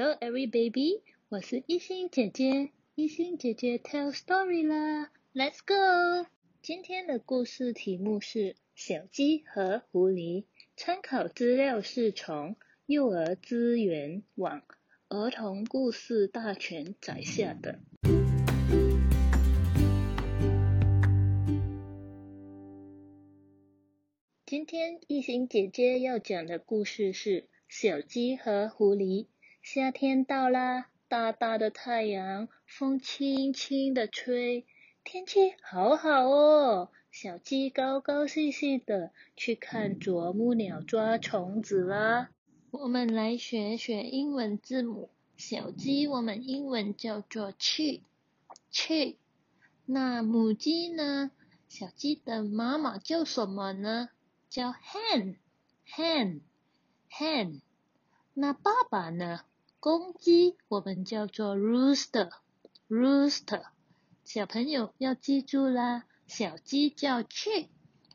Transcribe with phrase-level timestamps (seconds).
[0.00, 1.02] Hello, every baby！
[1.28, 6.28] 我是一心姐姐，一心姐姐 tell story 啦，Let's go！
[6.62, 10.44] 今天的故事题目是小鸡和狐狸，
[10.76, 12.54] 参考资料是从
[12.86, 14.62] 幼儿资源网
[15.08, 17.80] 儿童故事大全载下的。
[24.46, 29.26] 今天一心姐姐要讲的故事是小鸡和狐狸。
[29.62, 34.64] 夏天到啦，大大的太阳，风轻轻的吹，
[35.04, 36.90] 天气好好哦。
[37.10, 42.30] 小鸡高高兴兴的去看啄木鸟抓虫子啦。
[42.70, 45.10] 我们来学学英文字母。
[45.36, 49.16] 小鸡我们英文叫做 chick，chick。
[49.86, 51.30] 那母鸡呢？
[51.68, 54.10] 小鸡的妈妈叫什么呢？
[54.48, 57.60] 叫 hen，hen，hen。
[58.40, 59.40] 那爸爸呢？
[59.80, 63.64] 公鸡我们叫做 rooster，rooster。
[64.24, 67.66] 小朋友要记住啦，小鸡叫 chick，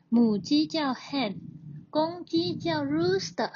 [0.08, 1.36] 母鸡叫 hen，
[1.90, 3.52] 公鸡叫 rooster。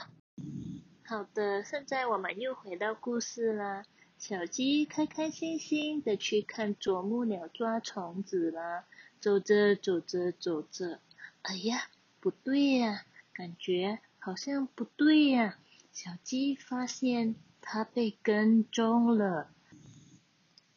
[1.06, 3.86] 好的，现在我们又回到故事啦。
[4.19, 8.84] 小鸡开开心心的去看啄木鸟抓虫子啦，
[9.22, 11.00] 走着走着走着，
[11.41, 11.88] 哎呀，
[12.20, 15.56] 不对呀，感觉好像不对呀。
[16.00, 17.34] 小鸡发现。
[17.60, 19.50] 它被跟踪了，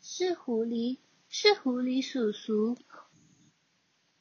[0.02, 0.97] 是狐狸，
[1.30, 2.75] 是狐狸叔叔。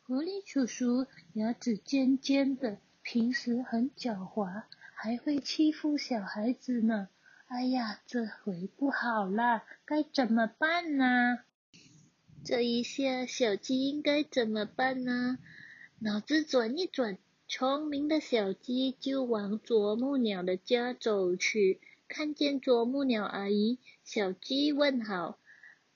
[0.03, 7.09] 狐狸叔叔牙齿尖尖的，平时很狡猾，还会欺负小孩子呢。
[7.47, 11.39] 哎呀，这回不好啦，该怎么办呢？
[12.45, 15.39] 这一下，小鸡应该怎么办呢？
[16.01, 17.17] 脑子转一转，
[17.53, 21.81] 聪明的小鸡就往啄木鸟的家走去。
[22.07, 25.37] 看见啄木鸟阿姨，小鸡问好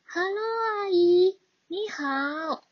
[0.03, 0.43] ：“Hello，
[0.81, 1.39] 阿姨，
[1.69, 2.65] 你好。”“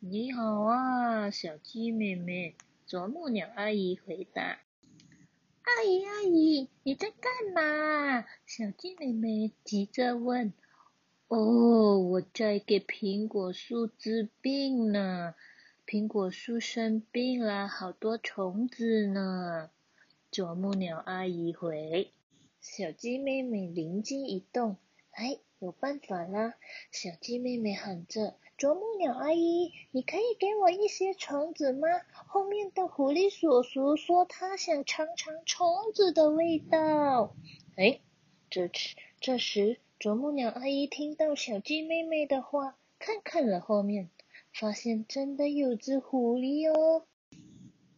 [0.00, 2.56] 你好啊，小鸡妹妹。”
[2.88, 4.60] 啄木鸟阿姨回答。
[5.60, 10.54] “阿姨，阿姨，你在干嘛？”小鸡妹妹急着问。
[11.28, 15.34] “哦，我在给苹果树治病呢，
[15.90, 19.70] 苹果树生病了，好多虫子呢。”
[20.30, 22.12] 啄木鸟阿姨回。
[22.60, 24.76] 小鸡妹妹灵机一动，
[25.10, 26.54] 哎，有办法啦！
[26.92, 31.88] 小鸡妹妹喊着：“啄木鸟阿姨，你可以给我一些虫子吗？”
[32.28, 37.34] 后面的狐狸叔叔说他想尝尝虫子的味道。
[37.74, 37.98] 哎，
[38.48, 44.08] 这时这时，啄木鸟阿姨听到小鸡妹妹的话，看看了后面，
[44.52, 47.06] 发现真的有只狐狸哦。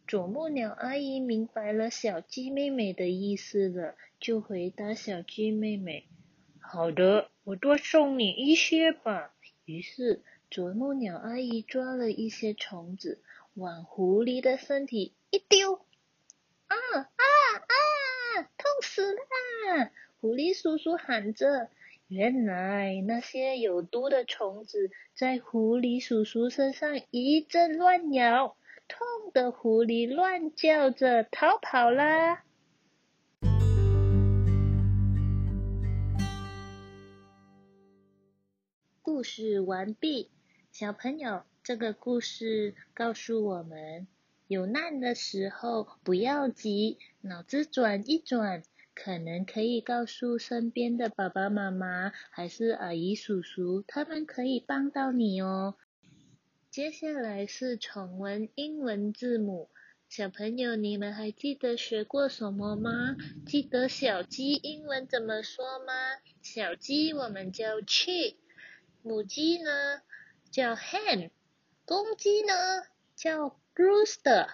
[0.05, 6.07] 啄木鸟阿姨明白了小鸡妹妹的意思了，就回答小鸡妹妹
[6.59, 9.33] ：“好的，我多送你一些吧。”
[9.65, 13.21] 于是啄木鸟阿姨抓了一些虫子，
[13.53, 15.75] 往狐狸的身体一丢，
[16.67, 17.03] 啊啊
[18.35, 18.43] 啊！
[18.57, 19.91] 痛死啦！
[20.19, 21.69] 狐狸叔叔喊着
[22.13, 28.55] ：“原来那些有毒的虫子在狐狸叔叔身上一阵乱咬。”
[28.87, 32.43] 痛的狐狸乱叫着逃跑啦。
[39.01, 40.29] 故事完毕，
[40.71, 44.05] 小朋友，这个故事告诉我们，
[44.47, 48.61] 有难的时候不要急，脑子转一转，
[48.95, 55.75] 可能可以告诉身边的爸爸妈妈，还是阿姨叔叔，他们可以帮到你哦。
[56.69, 59.69] 接下来是重温英文字母，
[60.09, 63.15] 小朋友，你们还记得学过什么吗？
[63.45, 65.93] 记得小鸡英文怎么说吗？
[66.41, 68.35] 小鸡我们叫 chick，
[69.01, 70.01] 母鸡呢
[70.51, 71.31] 叫 hen，
[71.85, 72.53] 公鸡呢
[73.15, 74.47] 叫 rooster。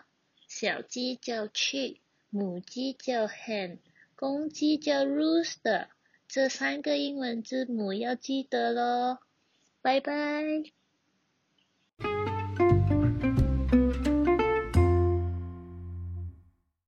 [0.48, 2.00] 小鸡叫 chick，
[2.30, 3.80] 母鸡叫 hen，
[4.20, 5.88] 公鸡叫 rooster。
[6.28, 9.18] 这三个英文字母要记得喽。
[9.82, 10.44] 拜拜。